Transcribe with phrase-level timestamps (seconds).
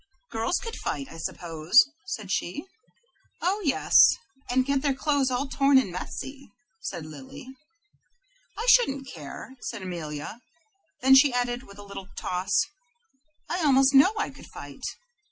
[0.31, 2.65] "Girls could fight, I suppose," said she.
[3.39, 3.93] "Oh yes,
[4.49, 7.47] and get their clothes all torn and messy," said Lily.
[8.57, 10.41] "I shouldn't care," said Amelia.
[11.01, 12.63] Then she added, with a little toss,
[13.47, 14.81] "I almost know I could fight."